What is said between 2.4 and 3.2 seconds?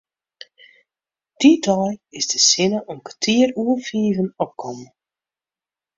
sinne om